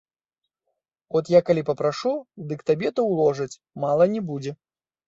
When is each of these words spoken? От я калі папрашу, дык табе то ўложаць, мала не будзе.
От 1.19 1.25
я 1.35 1.41
калі 1.51 1.65
папрашу, 1.69 2.15
дык 2.53 2.59
табе 2.71 2.87
то 2.97 3.01
ўложаць, 3.13 3.53
мала 3.87 4.13
не 4.17 4.27
будзе. 4.35 4.61